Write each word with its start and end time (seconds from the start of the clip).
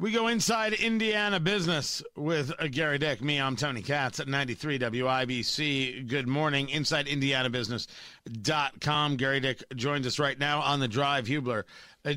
We 0.00 0.10
go 0.12 0.28
inside 0.28 0.72
Indiana 0.72 1.40
business 1.40 2.02
with 2.16 2.54
uh, 2.58 2.68
Gerry 2.68 2.96
Dick. 2.96 3.20
Me, 3.20 3.38
I'm 3.38 3.54
Tony 3.54 3.82
Katz 3.82 4.18
at 4.18 4.28
93 4.28 4.78
WIBC. 4.78 6.08
Good 6.08 6.26
morning. 6.26 6.70
Inside 6.70 7.06
IndianaBusiness.com. 7.06 9.18
Gerry 9.18 9.40
Dick 9.40 9.62
joins 9.76 10.06
us 10.06 10.18
right 10.18 10.38
now 10.38 10.62
on 10.62 10.80
the 10.80 10.88
Drive 10.88 11.26
Hubler 11.26 11.64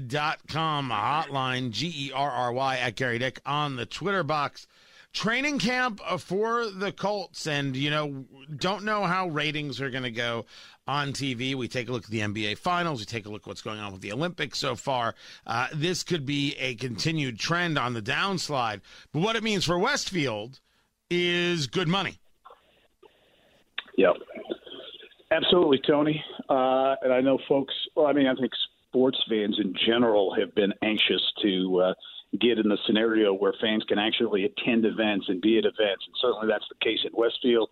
dot 0.07 0.39
com 0.47 0.91
hotline 0.91 1.71
G 1.71 2.07
E 2.07 2.11
R 2.13 2.31
R 2.31 2.53
Y 2.53 2.77
at 2.77 2.95
Gerry 2.95 3.19
Dick 3.19 3.41
on 3.45 3.75
the 3.75 3.85
Twitter 3.85 4.23
box. 4.23 4.65
Training 5.13 5.59
camp 5.59 6.01
for 6.17 6.65
the 6.69 6.91
Colts, 6.91 7.45
and 7.45 7.75
you 7.75 7.91
know, 7.91 8.25
don't 8.55 8.83
know 8.83 9.03
how 9.03 9.27
ratings 9.27 9.79
are 9.79 9.91
going 9.91 10.03
to 10.03 10.11
go 10.11 10.45
on 10.87 11.13
TV. 11.13 11.55
We 11.55 11.67
take 11.67 11.87
a 11.87 11.91
look 11.91 12.05
at 12.05 12.09
the 12.09 12.21
NBA 12.21 12.57
Finals. 12.57 12.99
We 12.99 13.05
take 13.05 13.25
a 13.25 13.29
look 13.29 13.43
at 13.43 13.47
what's 13.47 13.61
going 13.61 13.79
on 13.79 13.91
with 13.91 14.01
the 14.01 14.11
Olympics 14.11 14.57
so 14.57 14.75
far. 14.75 15.15
Uh, 15.45 15.67
this 15.73 16.03
could 16.03 16.25
be 16.25 16.55
a 16.57 16.75
continued 16.75 17.39
trend 17.39 17.77
on 17.77 17.93
the 17.93 18.01
downslide. 18.01 18.81
But 19.11 19.21
what 19.21 19.35
it 19.35 19.43
means 19.43 19.65
for 19.65 19.77
Westfield 19.77 20.59
is 21.09 21.67
good 21.67 21.87
money. 21.87 22.19
Yep. 23.97 24.13
Absolutely, 25.31 25.79
Tony. 25.87 26.23
Uh, 26.49 26.95
and 27.01 27.13
I 27.13 27.21
know 27.21 27.39
folks, 27.47 27.73
well, 27.95 28.07
I 28.07 28.13
mean, 28.13 28.27
I 28.27 28.35
think 28.35 28.51
sports 28.87 29.17
fans 29.29 29.59
in 29.63 29.73
general 29.85 30.35
have 30.39 30.53
been 30.53 30.73
anxious 30.83 31.21
to 31.41 31.81
uh, 31.81 31.93
get 32.39 32.57
in 32.57 32.67
the 32.67 32.77
scenario 32.85 33.33
where 33.33 33.53
fans 33.61 33.83
can 33.87 33.99
actually 33.99 34.45
attend 34.45 34.85
events 34.85 35.25
and 35.29 35.41
be 35.41 35.57
at 35.57 35.65
events. 35.65 36.03
And 36.05 36.15
certainly 36.19 36.47
that's 36.47 36.65
the 36.69 36.83
case 36.83 36.99
at 37.05 37.17
Westfield. 37.17 37.69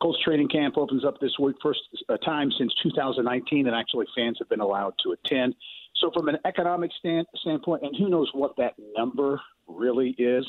Colts 0.00 0.18
training 0.22 0.48
camp 0.48 0.76
opens 0.76 1.04
up 1.04 1.18
this 1.20 1.32
week, 1.38 1.56
first 1.62 1.80
uh, 2.08 2.16
time 2.18 2.50
since 2.58 2.72
2019, 2.82 3.66
and 3.66 3.76
actually 3.76 4.06
fans 4.16 4.36
have 4.38 4.48
been 4.48 4.60
allowed 4.60 4.92
to 5.02 5.12
attend. 5.12 5.54
So, 5.96 6.10
from 6.12 6.28
an 6.28 6.36
economic 6.44 6.90
stand, 6.98 7.26
standpoint, 7.36 7.82
and 7.84 7.94
who 7.96 8.08
knows 8.08 8.28
what 8.34 8.56
that 8.56 8.74
number 8.96 9.40
really 9.68 10.10
is, 10.18 10.44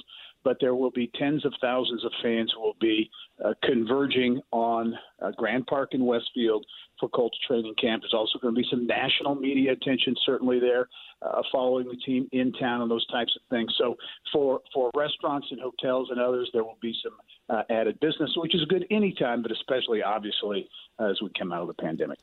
but 0.45 0.57
there 0.61 0.75
will 0.75 0.91
be 0.91 1.11
tens 1.19 1.43
of 1.43 1.53
thousands 1.59 2.05
of 2.05 2.11
fans 2.23 2.53
who 2.55 2.61
will 2.61 2.77
be 2.79 3.09
uh, 3.43 3.53
converging 3.63 4.39
on 4.51 4.97
uh, 5.21 5.31
Grand 5.31 5.65
Park 5.67 5.89
in 5.93 6.05
Westfield 6.05 6.65
for 6.99 7.09
Colts 7.09 7.37
training 7.45 7.73
camp. 7.81 8.03
There's 8.03 8.13
also 8.13 8.39
going 8.39 8.55
to 8.55 8.61
be 8.61 8.67
some 8.69 8.87
national 8.87 9.35
media 9.35 9.73
attention, 9.73 10.15
certainly 10.25 10.59
there, 10.59 10.87
uh, 11.21 11.41
following 11.51 11.87
the 11.87 11.97
team 11.97 12.29
in 12.31 12.53
town 12.53 12.83
and 12.83 12.89
those 12.89 13.05
types 13.07 13.35
of 13.35 13.41
things. 13.49 13.73
So 13.77 13.95
for 14.31 14.61
for 14.73 14.91
restaurants 14.95 15.47
and 15.49 15.59
hotels 15.59 16.09
and 16.11 16.21
others, 16.21 16.49
there 16.53 16.63
will 16.63 16.77
be 16.81 16.95
some 17.03 17.13
uh, 17.49 17.63
added 17.69 17.99
business, 17.99 18.31
which 18.37 18.55
is 18.55 18.63
good 18.65 18.85
anytime, 18.91 19.41
but 19.41 19.51
especially 19.51 20.03
obviously 20.03 20.69
uh, 20.99 21.09
as 21.09 21.19
we 21.21 21.29
come 21.37 21.51
out 21.51 21.61
of 21.61 21.67
the 21.67 21.73
pandemic. 21.73 22.19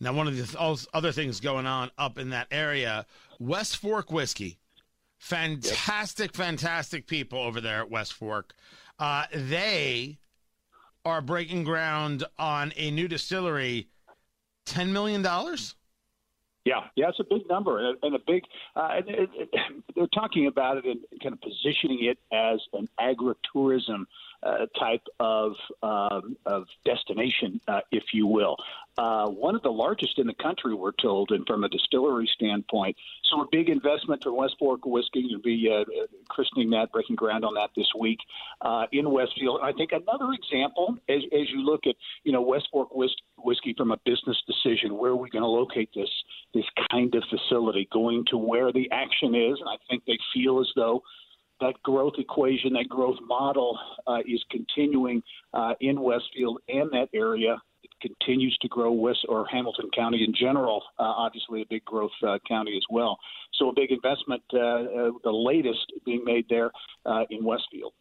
Now, 0.00 0.12
one 0.12 0.26
of 0.26 0.36
the 0.36 0.86
other 0.92 1.12
things 1.12 1.38
going 1.38 1.66
on 1.66 1.90
up 1.96 2.18
in 2.18 2.30
that 2.30 2.48
area, 2.50 3.06
West 3.38 3.76
Fork 3.76 4.10
whiskey, 4.10 4.58
fantastic, 5.24 6.36
yep. 6.36 6.36
fantastic 6.36 7.06
people 7.06 7.38
over 7.38 7.60
there 7.60 7.80
at 7.80 7.90
West 7.90 8.12
Fork. 8.12 8.54
Uh, 8.98 9.24
they 9.32 10.18
are 11.04 11.20
breaking 11.20 11.64
ground 11.64 12.24
on 12.38 12.72
a 12.76 12.90
new 12.90 13.08
distillery. 13.08 13.88
Ten 14.66 14.92
million 14.92 15.22
dollars. 15.22 15.74
Yeah, 16.64 16.84
yeah, 16.96 17.10
it's 17.10 17.20
a 17.20 17.24
big 17.24 17.46
number 17.48 17.78
and 17.78 17.98
a, 18.02 18.06
and 18.06 18.14
a 18.14 18.18
big. 18.26 18.44
Uh, 18.74 18.88
and 18.96 19.08
it, 19.08 19.30
it, 19.34 19.48
they're 19.94 20.06
talking 20.06 20.46
about 20.46 20.78
it 20.78 20.86
and 20.86 21.00
kind 21.22 21.34
of 21.34 21.40
positioning 21.42 22.04
it 22.04 22.18
as 22.32 22.60
an 22.72 22.88
agritourism 22.98 24.06
uh, 24.42 24.66
type 24.78 25.06
of 25.20 25.56
um, 25.82 26.36
of 26.46 26.66
destination, 26.84 27.60
uh, 27.68 27.80
if 27.92 28.14
you 28.14 28.26
will. 28.26 28.56
Uh, 28.96 29.26
one 29.28 29.54
of 29.56 29.62
the 29.62 29.70
largest 29.70 30.18
in 30.18 30.26
the 30.26 30.34
country, 30.34 30.74
we're 30.74 30.92
told, 30.92 31.30
and 31.32 31.44
from 31.46 31.64
a 31.64 31.68
distillery 31.68 32.30
standpoint. 32.34 32.96
So 33.24 33.40
a 33.40 33.46
big 33.50 33.68
investment 33.68 34.22
for 34.22 34.32
West 34.32 34.54
Fork 34.58 34.86
Whiskey. 34.86 35.24
You'll 35.28 35.42
be 35.42 35.68
uh, 35.68 35.84
christening 36.28 36.70
that, 36.70 36.92
breaking 36.92 37.16
ground 37.16 37.44
on 37.44 37.54
that 37.54 37.70
this 37.76 37.90
week 37.98 38.18
uh, 38.60 38.86
in 38.92 39.10
Westfield. 39.10 39.60
I 39.62 39.72
think 39.72 39.90
another 39.92 40.32
example, 40.32 40.96
as, 41.08 41.22
as 41.32 41.50
you 41.50 41.62
look 41.62 41.86
at 41.86 41.96
you 42.22 42.32
know 42.32 42.42
West 42.42 42.68
Fork 42.70 42.94
Whiskey, 42.94 43.22
whiskey 43.38 43.74
from 43.76 43.90
a 43.90 43.96
business 44.04 44.40
decision, 44.46 44.96
where 44.96 45.10
are 45.10 45.16
we 45.16 45.28
going 45.28 45.42
to 45.42 45.48
locate 45.48 45.90
this 45.94 46.10
this 46.54 46.64
kind 46.90 47.14
of 47.14 47.24
facility, 47.28 47.88
going 47.92 48.24
to 48.30 48.38
where 48.38 48.72
the 48.72 48.88
action 48.92 49.34
is, 49.34 49.58
and 49.58 49.68
I 49.68 49.76
think 49.90 50.04
they 50.06 50.18
feel 50.32 50.60
as 50.60 50.70
though 50.76 51.02
that 51.60 51.74
growth 51.82 52.14
equation, 52.18 52.72
that 52.74 52.88
growth 52.88 53.18
model 53.26 53.78
uh, 54.06 54.18
is 54.26 54.42
continuing 54.50 55.22
uh, 55.52 55.74
in 55.80 56.00
Westfield 56.00 56.60
and 56.68 56.90
that 56.92 57.08
area. 57.14 57.60
Continues 58.04 58.56
to 58.60 58.68
grow 58.68 58.92
West 58.92 59.24
or 59.30 59.46
Hamilton 59.46 59.88
County 59.96 60.22
in 60.24 60.34
general, 60.38 60.82
uh, 60.98 61.04
obviously 61.04 61.62
a 61.62 61.64
big 61.70 61.82
growth 61.86 62.10
uh, 62.22 62.38
county 62.46 62.76
as 62.76 62.84
well. 62.90 63.16
So 63.54 63.70
a 63.70 63.72
big 63.72 63.90
investment, 63.90 64.42
uh, 64.52 64.58
uh, 64.58 65.10
the 65.22 65.30
latest 65.30 65.90
being 66.04 66.22
made 66.22 66.44
there 66.50 66.70
in 67.30 67.42
Westfield. 67.44 67.94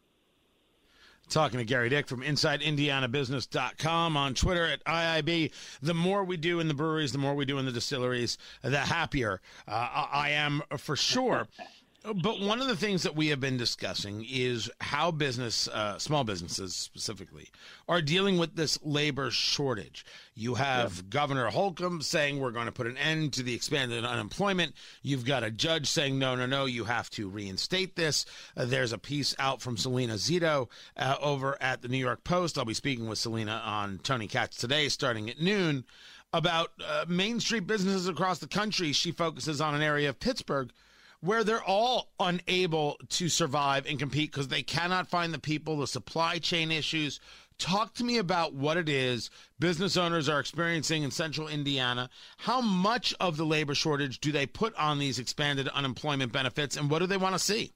Talking 1.30 1.59
to 1.59 1.66
Gerry 1.66 1.88
Dick 1.88 2.08
from 2.08 2.22
InsideIndianaBusiness.com 2.22 4.18
on 4.18 4.34
Twitter 4.34 4.66
at 4.66 4.84
IIB. 4.84 5.52
The 5.81 5.94
more 5.94 6.25
we 6.25 6.35
do 6.35 6.59
in 6.59 6.68
the 6.68 6.74
breweries, 6.74 7.14
the 7.14 7.18
more 7.18 7.34
we 7.34 7.46
do 7.46 7.58
in 7.58 7.66
the 7.66 7.72
distilleries, 7.72 8.38
the 8.62 8.80
happier 8.80 9.40
I 9.66 10.31
am 10.31 10.64
for 10.78 10.97
sure. 10.97 11.47
But 12.03 12.41
one 12.41 12.59
of 12.59 12.68
the 12.68 12.75
things 12.75 13.03
that 13.03 13.16
we 13.16 13.28
have 13.28 13.40
been 13.40 13.56
discussing 13.56 14.25
is 14.30 14.69
how 14.81 15.09
business, 15.09 15.69
uh, 15.69 15.97
small 15.97 16.25
businesses 16.25 16.75
specifically, 16.75 17.50
are 17.88 18.02
dealing 18.02 18.38
with 18.38 18.58
this 18.58 18.78
labor 18.84 19.31
shortage. 19.31 20.06
You 20.36 20.56
have 20.56 20.97
yeah. 20.97 21.02
Governor 21.09 21.47
Holcomb 21.47 22.02
saying 22.02 22.40
we're 22.40 22.52
going 22.52 22.66
to 22.66 22.74
put 22.74 22.88
an 22.88 22.97
end 22.97 23.31
to 23.34 23.44
the 23.44 23.53
expanded 23.53 24.03
unemployment. 24.03 24.74
You've 25.02 25.24
got 25.24 25.44
a 25.44 25.52
judge 25.52 25.88
saying 25.88 26.19
no, 26.19 26.36
no, 26.36 26.46
no, 26.46 26.66
you 26.66 26.84
have 26.84 27.09
to 27.12 27.30
reinstate 27.30 27.96
this. 27.96 28.25
Uh, 28.58 28.66
there's 28.66 28.91
a 28.91 28.97
piece 28.97 29.34
out 29.40 29.62
from 29.62 29.78
Selena 29.78 30.16
Zito 30.16 30.68
uh, 30.97 31.16
over 31.22 31.58
at 31.62 31.81
the 31.81 31.88
New 31.88 31.97
York 31.97 32.25
Post. 32.25 32.58
I'll 32.58 32.66
be 32.66 32.74
speaking 32.74 33.08
with 33.08 33.20
Selena 33.20 33.62
on 33.64 34.00
Tony 34.00 34.28
Katz 34.28 34.58
today, 34.58 34.90
starting 34.90 35.30
at 35.30 35.40
noon, 35.40 35.85
about 36.34 36.72
uh, 36.85 37.06
Main 37.08 37.40
Street 37.40 37.66
businesses 37.66 38.09
across 38.09 38.40
the 38.40 38.47
country. 38.47 38.91
She 38.91 39.14
focuses 39.14 39.62
on 39.62 39.74
an 39.74 39.81
area 39.81 40.09
of 40.09 40.20
Pittsburgh 40.20 40.74
where 41.23 41.45
they're 41.45 41.63
all 41.63 42.09
unable 42.19 42.97
to 43.07 43.29
survive 43.29 43.85
and 43.85 43.97
compete 43.97 44.29
because 44.29 44.50
they 44.50 44.61
cannot 44.61 45.07
find 45.07 45.34
the 45.34 45.39
people, 45.39 45.78
the 45.78 45.88
supply 45.88 46.38
chain 46.38 46.69
issues. 46.69 47.22
Talk 47.57 47.94
to 47.95 48.03
me 48.03 48.17
about 48.17 48.53
what 48.53 48.75
it 48.75 48.89
is 48.89 49.29
business 49.57 49.95
owners 49.95 50.28
are 50.28 50.41
experiencing 50.41 51.03
in 51.03 51.11
central 51.11 51.47
Indiana. 51.47 52.09
How 52.38 52.59
much 52.59 53.13
of 53.22 53.38
the 53.38 53.45
labor 53.45 53.73
shortage 53.73 54.19
do 54.19 54.34
they 54.34 54.45
put 54.45 54.75
on 54.75 55.00
these 55.00 55.17
expanded 55.17 55.69
unemployment 55.69 56.34
benefits, 56.34 56.75
and 56.75 56.89
what 56.89 57.00
do 57.00 57.06
they 57.06 57.17
want 57.17 57.35
to 57.35 57.40
see? 57.40 57.72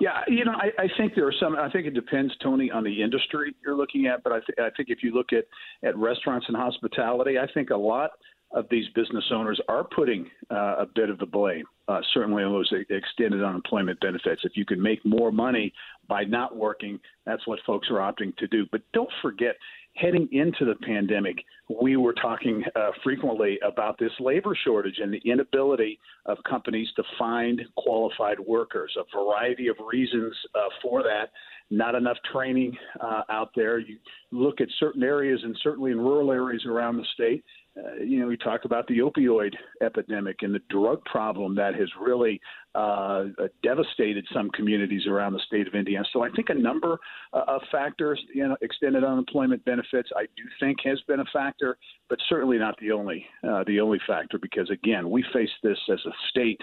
Yeah, 0.00 0.22
you 0.26 0.44
know, 0.44 0.52
I, 0.52 0.84
I 0.84 0.88
think 0.96 1.14
there 1.14 1.28
are 1.28 1.34
some. 1.38 1.54
I 1.54 1.70
think 1.70 1.86
it 1.86 1.94
depends, 1.94 2.32
Tony, 2.42 2.70
on 2.70 2.82
the 2.82 3.02
industry 3.02 3.54
you're 3.64 3.76
looking 3.76 4.06
at. 4.06 4.24
But 4.24 4.32
I, 4.32 4.38
th- 4.38 4.58
I 4.58 4.70
think 4.76 4.88
if 4.88 5.04
you 5.04 5.14
look 5.14 5.32
at 5.32 5.44
at 5.86 5.96
restaurants 5.96 6.46
and 6.48 6.56
hospitality, 6.56 7.38
I 7.38 7.46
think 7.52 7.70
a 7.70 7.76
lot 7.76 8.10
of 8.52 8.66
these 8.70 8.86
business 8.94 9.24
owners 9.32 9.60
are 9.68 9.84
putting 9.94 10.28
uh, 10.50 10.76
a 10.78 10.86
bit 10.94 11.10
of 11.10 11.18
the 11.18 11.26
blame, 11.26 11.64
uh, 11.90 12.00
certainly 12.14 12.44
on 12.44 12.52
those 12.52 12.72
extended 12.88 13.42
unemployment 13.42 13.98
benefits. 14.00 14.42
If 14.44 14.52
you 14.54 14.64
can 14.64 14.80
make 14.80 15.04
more 15.04 15.32
money 15.32 15.72
by 16.08 16.22
not 16.24 16.56
working, 16.56 17.00
that's 17.26 17.44
what 17.46 17.58
folks 17.66 17.88
are 17.90 17.98
opting 17.98 18.36
to 18.36 18.46
do. 18.46 18.64
But 18.70 18.82
don't 18.92 19.10
forget, 19.20 19.56
heading 19.96 20.28
into 20.30 20.64
the 20.64 20.76
pandemic, 20.86 21.36
we 21.82 21.96
were 21.96 22.12
talking 22.12 22.62
uh, 22.76 22.90
frequently 23.02 23.58
about 23.66 23.98
this 23.98 24.12
labor 24.20 24.56
shortage 24.64 24.98
and 25.02 25.12
the 25.12 25.22
inability 25.24 25.98
of 26.26 26.38
companies 26.48 26.88
to 26.94 27.02
find 27.18 27.60
qualified 27.76 28.38
workers. 28.38 28.96
A 28.96 29.16
variety 29.16 29.66
of 29.66 29.76
reasons 29.92 30.34
uh, 30.54 30.68
for 30.80 31.02
that. 31.02 31.30
Not 31.70 31.94
enough 31.94 32.16
training 32.32 32.76
uh, 33.00 33.22
out 33.30 33.50
there. 33.54 33.78
You 33.78 33.98
look 34.32 34.60
at 34.60 34.68
certain 34.78 35.02
areas, 35.02 35.40
and 35.44 35.56
certainly 35.62 35.92
in 35.92 35.98
rural 35.98 36.32
areas 36.32 36.64
around 36.66 36.96
the 36.96 37.04
state, 37.14 37.44
uh, 37.76 38.02
you 38.02 38.18
know, 38.18 38.26
we 38.26 38.36
talk 38.36 38.64
about 38.64 38.86
the 38.88 38.98
opioid 38.98 39.54
epidemic 39.80 40.38
and 40.42 40.52
the 40.52 40.60
drug 40.70 41.04
problem 41.04 41.54
that 41.54 41.74
has 41.74 41.88
really 42.00 42.40
uh, 42.74 43.26
devastated 43.62 44.26
some 44.34 44.50
communities 44.50 45.06
around 45.06 45.32
the 45.32 45.40
state 45.46 45.68
of 45.68 45.74
Indiana. 45.74 46.04
So 46.12 46.22
I 46.22 46.30
think 46.30 46.50
a 46.50 46.54
number 46.54 46.98
uh, 47.32 47.42
of 47.46 47.62
factors, 47.70 48.20
you 48.34 48.46
know, 48.46 48.56
extended 48.60 49.04
unemployment 49.04 49.64
benefits, 49.64 50.08
I 50.16 50.22
do 50.36 50.42
think 50.58 50.78
has 50.84 51.00
been 51.06 51.20
a 51.20 51.24
factor, 51.32 51.78
but 52.08 52.18
certainly 52.28 52.58
not 52.58 52.74
the 52.80 52.90
only 52.90 53.24
uh, 53.48 53.62
the 53.66 53.80
only 53.80 54.00
factor. 54.04 54.38
Because 54.38 54.68
again, 54.70 55.08
we 55.08 55.24
face 55.32 55.50
this 55.62 55.78
as 55.92 56.00
a 56.06 56.12
state. 56.30 56.60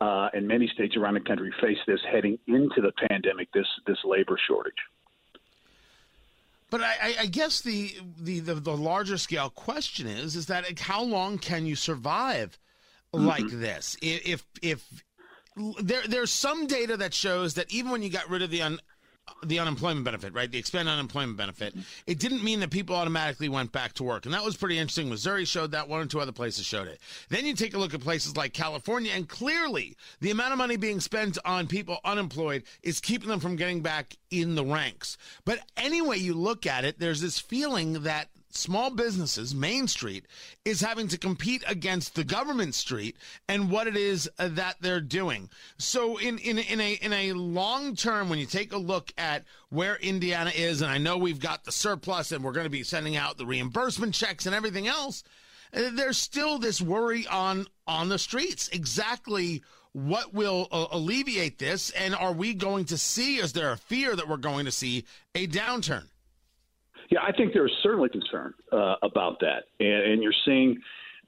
Uh, 0.00 0.28
and 0.32 0.46
many 0.46 0.68
states 0.68 0.96
around 0.96 1.14
the 1.14 1.20
country 1.20 1.52
face 1.60 1.78
this 1.86 2.00
heading 2.10 2.38
into 2.46 2.80
the 2.80 2.92
pandemic, 3.08 3.50
this 3.52 3.66
this 3.86 3.98
labor 4.04 4.38
shortage. 4.46 4.74
But 6.70 6.82
I, 6.82 7.14
I, 7.20 7.26
guess 7.26 7.62
the, 7.62 7.94
the, 8.20 8.40
the 8.40 8.54
the 8.54 8.76
larger 8.76 9.16
scale 9.16 9.48
question 9.48 10.06
is 10.06 10.36
is 10.36 10.46
that 10.46 10.78
how 10.78 11.02
long 11.02 11.38
can 11.38 11.64
you 11.64 11.74
survive 11.74 12.58
like 13.12 13.44
mm-hmm. 13.44 13.60
this? 13.60 13.96
If 14.02 14.44
if 14.62 15.02
there 15.82 16.02
there's 16.06 16.30
some 16.30 16.66
data 16.66 16.96
that 16.98 17.14
shows 17.14 17.54
that 17.54 17.72
even 17.72 17.90
when 17.90 18.02
you 18.02 18.10
got 18.10 18.28
rid 18.28 18.42
of 18.42 18.50
the 18.50 18.62
un, 18.62 18.78
the 19.44 19.58
unemployment 19.58 20.04
benefit, 20.04 20.32
right? 20.34 20.50
The 20.50 20.58
expanded 20.58 20.92
unemployment 20.92 21.36
benefit. 21.36 21.74
It 22.06 22.18
didn't 22.18 22.44
mean 22.44 22.60
that 22.60 22.70
people 22.70 22.96
automatically 22.96 23.48
went 23.48 23.72
back 23.72 23.94
to 23.94 24.04
work. 24.04 24.24
And 24.24 24.34
that 24.34 24.44
was 24.44 24.56
pretty 24.56 24.78
interesting. 24.78 25.08
Missouri 25.08 25.44
showed 25.44 25.72
that, 25.72 25.88
one 25.88 26.00
or 26.00 26.06
two 26.06 26.20
other 26.20 26.32
places 26.32 26.64
showed 26.64 26.88
it. 26.88 27.00
Then 27.28 27.46
you 27.46 27.54
take 27.54 27.74
a 27.74 27.78
look 27.78 27.94
at 27.94 28.00
places 28.00 28.36
like 28.36 28.52
California, 28.52 29.12
and 29.14 29.28
clearly 29.28 29.96
the 30.20 30.30
amount 30.30 30.52
of 30.52 30.58
money 30.58 30.76
being 30.76 31.00
spent 31.00 31.38
on 31.44 31.66
people 31.66 31.98
unemployed 32.04 32.64
is 32.82 33.00
keeping 33.00 33.28
them 33.28 33.40
from 33.40 33.56
getting 33.56 33.80
back 33.80 34.16
in 34.30 34.54
the 34.54 34.64
ranks. 34.64 35.16
But 35.44 35.60
anyway, 35.76 36.18
you 36.18 36.34
look 36.34 36.66
at 36.66 36.84
it, 36.84 36.98
there's 36.98 37.20
this 37.20 37.38
feeling 37.38 38.02
that 38.04 38.28
small 38.50 38.90
businesses, 38.90 39.54
Main 39.54 39.86
Street, 39.86 40.26
is 40.64 40.80
having 40.80 41.08
to 41.08 41.18
compete 41.18 41.62
against 41.66 42.14
the 42.14 42.24
government 42.24 42.74
street 42.74 43.16
and 43.48 43.70
what 43.70 43.86
it 43.86 43.96
is 43.96 44.28
uh, 44.38 44.48
that 44.48 44.76
they're 44.80 45.00
doing. 45.00 45.48
So 45.78 46.16
in, 46.18 46.38
in, 46.38 46.58
in 46.58 46.80
a, 46.80 46.92
in 46.94 47.12
a 47.12 47.32
long 47.32 47.96
term, 47.96 48.28
when 48.28 48.38
you 48.38 48.46
take 48.46 48.72
a 48.72 48.78
look 48.78 49.12
at 49.18 49.44
where 49.70 49.96
Indiana 49.96 50.52
is, 50.54 50.82
and 50.82 50.90
I 50.90 50.98
know 50.98 51.16
we've 51.16 51.40
got 51.40 51.64
the 51.64 51.72
surplus 51.72 52.32
and 52.32 52.42
we're 52.42 52.52
going 52.52 52.64
to 52.64 52.70
be 52.70 52.82
sending 52.82 53.16
out 53.16 53.38
the 53.38 53.46
reimbursement 53.46 54.14
checks 54.14 54.46
and 54.46 54.54
everything 54.54 54.86
else, 54.86 55.22
uh, 55.74 55.90
there's 55.92 56.18
still 56.18 56.58
this 56.58 56.80
worry 56.80 57.26
on, 57.26 57.66
on 57.86 58.08
the 58.08 58.18
streets. 58.18 58.68
Exactly 58.68 59.62
what 59.92 60.32
will 60.32 60.68
uh, 60.70 60.86
alleviate 60.92 61.58
this? 61.58 61.90
And 61.90 62.14
are 62.14 62.32
we 62.32 62.54
going 62.54 62.84
to 62.86 62.98
see, 62.98 63.38
is 63.38 63.52
there 63.52 63.72
a 63.72 63.76
fear 63.76 64.14
that 64.14 64.28
we're 64.28 64.36
going 64.36 64.64
to 64.66 64.70
see 64.70 65.04
a 65.34 65.46
downturn? 65.46 66.06
Yeah, 67.10 67.20
I 67.26 67.32
think 67.32 67.52
there's 67.54 67.74
certainly 67.82 68.08
concern 68.10 68.54
uh, 68.72 68.96
about 69.02 69.40
that, 69.40 69.64
and, 69.80 70.12
and 70.12 70.22
you're 70.22 70.32
seeing 70.44 70.78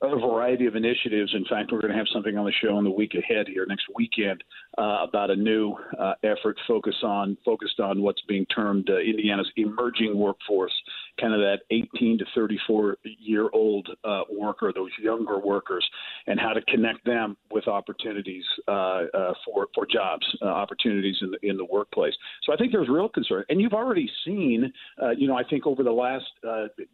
a 0.02 0.18
variety 0.18 0.66
of 0.66 0.76
initiatives. 0.76 1.34
In 1.34 1.44
fact, 1.44 1.72
we're 1.72 1.80
going 1.80 1.92
to 1.92 1.98
have 1.98 2.06
something 2.12 2.36
on 2.38 2.46
the 2.46 2.52
show 2.62 2.78
in 2.78 2.84
the 2.84 2.90
week 2.90 3.14
ahead 3.14 3.46
here 3.48 3.66
next 3.66 3.84
weekend 3.94 4.42
uh, 4.78 4.98
about 5.02 5.30
a 5.30 5.36
new 5.36 5.74
uh, 5.98 6.14
effort 6.22 6.56
focused 6.66 7.04
on 7.04 7.36
focused 7.44 7.80
on 7.80 8.00
what's 8.00 8.22
being 8.26 8.46
termed 8.46 8.88
uh, 8.88 8.98
Indiana's 8.98 9.50
emerging 9.56 10.16
workforce, 10.16 10.72
kind 11.18 11.34
of 11.34 11.40
that 11.40 11.60
18 11.70 12.18
to 12.18 12.24
34 12.34 12.98
year 13.04 13.48
old 13.52 13.88
uh, 14.04 14.22
worker, 14.30 14.72
those 14.74 14.90
younger 15.00 15.38
workers, 15.38 15.88
and 16.26 16.38
how 16.38 16.52
to 16.52 16.60
connect 16.62 17.04
them 17.04 17.36
with 17.50 17.68
opportunities 17.68 18.44
uh, 18.68 18.70
uh, 19.14 19.34
for 19.44 19.68
for 19.74 19.86
jobs, 19.86 20.26
opportunities 20.42 21.16
in 21.22 21.30
the 21.30 21.38
in 21.42 21.56
the 21.56 21.64
workplace. 21.64 22.14
So 22.44 22.52
I 22.52 22.56
think 22.56 22.72
there's 22.72 22.88
real 22.88 23.08
concern, 23.08 23.44
and 23.48 23.60
you've 23.60 23.72
already 23.72 24.10
seen, 24.24 24.72
you 25.16 25.28
know, 25.28 25.36
I 25.36 25.44
think 25.44 25.66
over 25.66 25.82
the 25.82 25.92
last 25.92 26.26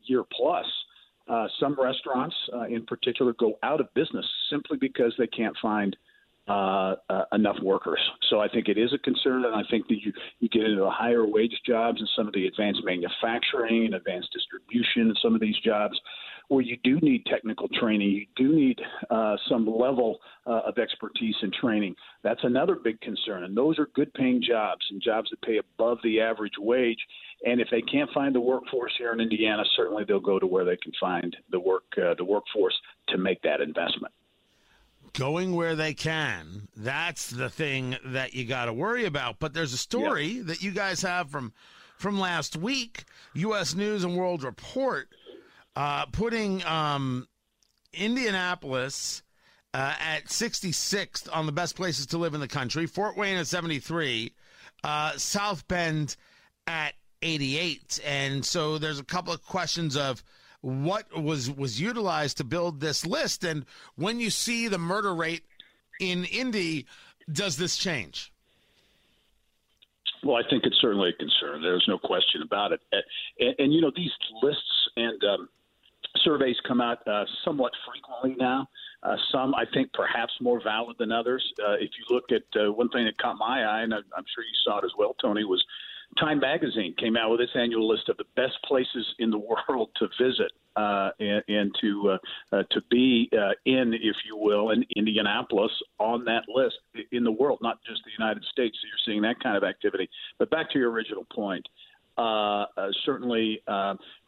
year 0.04 0.24
plus. 0.32 0.66
Uh, 1.28 1.48
some 1.58 1.74
restaurants, 1.76 2.36
uh, 2.54 2.66
in 2.66 2.86
particular, 2.86 3.32
go 3.32 3.58
out 3.64 3.80
of 3.80 3.92
business 3.94 4.24
simply 4.48 4.76
because 4.76 5.12
they 5.18 5.26
can't 5.26 5.56
find 5.60 5.96
uh, 6.48 6.94
uh, 7.10 7.24
enough 7.32 7.56
workers. 7.62 8.00
So 8.30 8.40
I 8.40 8.48
think 8.48 8.68
it 8.68 8.78
is 8.78 8.92
a 8.92 8.98
concern, 8.98 9.44
and 9.44 9.54
I 9.54 9.62
think 9.70 9.88
that 9.88 10.00
you 10.02 10.12
you 10.40 10.48
get 10.48 10.62
into 10.62 10.82
the 10.82 10.90
higher 10.90 11.26
wage 11.26 11.54
jobs 11.66 12.00
and 12.00 12.08
some 12.16 12.26
of 12.26 12.34
the 12.34 12.46
advanced 12.46 12.82
manufacturing 12.84 13.86
and 13.86 13.94
advanced 13.94 14.32
distribution 14.32 15.08
and 15.08 15.18
some 15.22 15.34
of 15.34 15.40
these 15.40 15.58
jobs 15.64 15.98
where 16.48 16.62
you 16.62 16.76
do 16.84 17.00
need 17.00 17.26
technical 17.26 17.68
training, 17.68 18.08
you 18.08 18.26
do 18.36 18.54
need 18.54 18.78
uh, 19.10 19.36
some 19.48 19.66
level 19.66 20.18
uh, 20.46 20.60
of 20.66 20.78
expertise 20.78 21.34
and 21.42 21.52
training. 21.52 21.94
That's 22.22 22.44
another 22.44 22.76
big 22.76 23.00
concern, 23.00 23.44
and 23.44 23.56
those 23.56 23.78
are 23.78 23.88
good 23.94 24.12
paying 24.14 24.42
jobs 24.46 24.86
and 24.90 25.02
jobs 25.02 25.30
that 25.30 25.42
pay 25.42 25.58
above 25.58 25.98
the 26.04 26.20
average 26.20 26.54
wage. 26.58 27.00
And 27.44 27.60
if 27.60 27.68
they 27.70 27.82
can't 27.82 28.10
find 28.12 28.34
the 28.34 28.40
workforce 28.40 28.92
here 28.96 29.12
in 29.12 29.20
Indiana, 29.20 29.64
certainly 29.76 30.04
they'll 30.04 30.20
go 30.20 30.38
to 30.38 30.46
where 30.46 30.64
they 30.64 30.76
can 30.76 30.92
find 31.00 31.36
the 31.50 31.60
work 31.60 31.84
uh, 31.98 32.14
the 32.14 32.24
workforce 32.24 32.74
to 33.08 33.18
make 33.18 33.42
that 33.42 33.60
investment. 33.60 34.12
Going 35.16 35.56
where 35.56 35.74
they 35.74 35.94
can, 35.94 36.68
that's 36.76 37.30
the 37.30 37.48
thing 37.48 37.96
that 38.04 38.34
you 38.34 38.44
got 38.44 38.66
to 38.66 38.72
worry 38.72 39.06
about. 39.06 39.38
But 39.38 39.54
there's 39.54 39.72
a 39.72 39.78
story 39.78 40.26
yeah. 40.26 40.42
that 40.44 40.62
you 40.62 40.72
guys 40.72 41.02
have 41.02 41.30
from 41.30 41.52
from 41.96 42.20
last 42.20 42.56
week, 42.56 43.04
U.S. 43.34 43.74
News 43.74 44.04
and 44.04 44.16
World 44.16 44.44
Report 44.44 45.08
uh, 45.76 46.06
putting 46.06 46.64
um, 46.64 47.28
Indianapolis 47.92 49.22
uh, 49.74 49.94
at 50.00 50.26
66th 50.26 51.28
on 51.32 51.46
the 51.46 51.52
best 51.52 51.76
places 51.76 52.06
to 52.06 52.18
live 52.18 52.34
in 52.34 52.40
the 52.40 52.48
country, 52.48 52.86
Fort 52.86 53.16
Wayne 53.16 53.36
at 53.36 53.46
73, 53.46 54.32
uh, 54.84 55.12
South 55.16 55.68
Bend 55.68 56.16
at 56.66 56.94
88. 57.22 58.00
And 58.04 58.44
so 58.44 58.78
there's 58.78 58.98
a 58.98 59.04
couple 59.04 59.32
of 59.34 59.44
questions 59.44 59.96
of 59.96 60.24
what 60.66 61.06
was 61.16 61.48
was 61.48 61.80
utilized 61.80 62.38
to 62.38 62.44
build 62.44 62.80
this 62.80 63.06
list 63.06 63.44
and 63.44 63.64
when 63.94 64.18
you 64.18 64.30
see 64.30 64.66
the 64.66 64.78
murder 64.78 65.14
rate 65.14 65.44
in 66.00 66.24
Indy 66.24 66.86
does 67.30 67.56
this 67.56 67.76
change? 67.76 68.32
Well, 70.24 70.34
I 70.34 70.42
think 70.50 70.64
it's 70.64 70.76
certainly 70.80 71.10
a 71.10 71.12
concern. 71.12 71.62
There's 71.62 71.84
no 71.86 71.98
question 71.98 72.42
about 72.42 72.72
it. 72.72 72.80
And, 73.38 73.54
and 73.60 73.72
you 73.72 73.80
know, 73.80 73.92
these 73.94 74.10
lists 74.42 74.88
and 74.96 75.22
um, 75.22 75.48
surveys 76.24 76.56
come 76.66 76.80
out 76.80 77.06
uh, 77.06 77.24
somewhat 77.44 77.70
frequently 77.86 78.36
now. 78.36 78.66
Uh, 79.04 79.14
some, 79.30 79.54
I 79.54 79.66
think, 79.72 79.92
perhaps 79.92 80.32
more 80.40 80.60
valid 80.60 80.96
than 80.98 81.12
others. 81.12 81.44
Uh, 81.64 81.74
if 81.74 81.90
you 81.96 82.04
look 82.10 82.24
at 82.32 82.60
uh, 82.60 82.72
one 82.72 82.88
thing 82.88 83.04
that 83.04 83.16
caught 83.18 83.36
my 83.38 83.62
eye, 83.62 83.82
and 83.82 83.94
I'm 83.94 84.24
sure 84.34 84.42
you 84.42 84.56
saw 84.64 84.78
it 84.78 84.84
as 84.84 84.90
well, 84.98 85.14
Tony, 85.22 85.44
was 85.44 85.64
Time 86.18 86.40
Magazine 86.40 86.94
came 86.98 87.16
out 87.16 87.30
with 87.30 87.40
its 87.40 87.52
annual 87.54 87.86
list 87.88 88.08
of 88.08 88.16
the 88.16 88.24
best 88.36 88.58
places 88.64 89.06
in 89.18 89.30
the 89.30 89.38
world 89.68 89.90
to 89.96 90.08
visit 90.18 90.52
uh, 90.76 91.10
and, 91.20 91.42
and, 91.48 91.74
to 91.80 92.10
uh, 92.10 92.56
uh, 92.56 92.62
to 92.70 92.82
be 92.90 93.30
uh, 93.32 93.52
in, 93.64 93.94
if 93.94 94.16
you 94.26 94.36
will, 94.36 94.70
in 94.70 94.84
Indianapolis 94.94 95.72
on 95.98 96.24
that 96.24 96.42
list 96.48 96.76
in 97.12 97.24
the 97.24 97.32
world, 97.32 97.58
not 97.62 97.78
just 97.88 98.02
the 98.04 98.10
United 98.18 98.44
States. 98.52 98.76
So 98.80 98.86
you're 98.86 99.14
seeing 99.14 99.22
that 99.22 99.42
kind 99.42 99.56
of 99.56 99.64
activity. 99.64 100.08
But 100.38 100.50
back 100.50 100.70
to 100.72 100.78
your 100.78 100.90
original 100.90 101.24
point. 101.32 101.66
Uh, 102.18 102.64
uh, 102.78 102.88
certainly, 103.04 103.62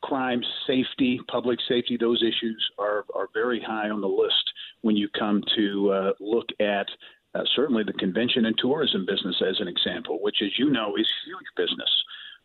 crime, 0.03 0.43
safety, 0.67 1.21
public 1.29 1.59
safety, 1.69 1.97
those 1.99 2.23
issues 2.23 2.71
are, 2.79 3.05
are 3.15 3.29
very 3.33 3.63
high 3.63 3.89
on 3.89 4.03
the 4.03 4.09
list 4.09 4.53
when 4.83 4.95
you 4.95 5.09
come 5.19 5.43
to 5.57 6.13
look 6.21 6.49
at 6.61 6.87
uh, 7.35 7.43
certainly 7.55 7.83
the 7.85 7.93
convention 7.93 8.47
and 8.47 8.57
tourism 8.59 9.07
business 9.07 9.43
as 9.47 9.61
an 9.61 9.69
example, 9.69 10.19
which, 10.21 10.39
as 10.43 10.59
you 10.59 10.71
know, 10.71 10.97
is 10.97 11.09
huge 11.25 11.47
business 11.57 11.91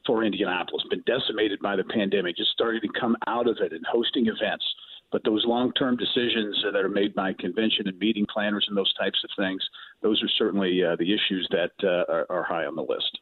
for 0.06 0.24
Indianapolis, 0.24 0.84
been 0.90 1.04
decimated 1.06 1.60
by 1.62 1.76
the 1.76 1.84
pandemic, 1.86 2.36
just 2.36 2.52
starting 2.52 2.82
to 2.82 3.00
come 3.00 3.16
out 3.28 3.48
of 3.48 3.58
it 3.62 3.72
and 3.72 3.86
hosting 3.90 4.28
events. 4.28 4.66
But 5.12 5.24
those 5.24 5.46
long 5.46 5.72
term 5.74 5.96
decisions 5.96 6.62
that 6.64 6.76
are 6.76 6.90
made 6.90 7.14
by 7.14 7.34
convention 7.34 7.88
and 7.88 7.98
meeting 8.00 8.26
planners 8.32 8.66
and 8.68 8.76
those 8.76 8.94
types 8.96 9.24
of 9.24 9.30
things, 9.38 9.64
those 10.02 10.22
are 10.24 10.30
certainly 10.38 10.84
uh, 10.84 10.96
the 10.98 11.14
issues 11.14 11.48
that 11.52 11.72
uh, 11.84 12.12
are, 12.12 12.26
are 12.30 12.44
high 12.44 12.66
on 12.66 12.76
the 12.76 12.82
list. 12.82 13.20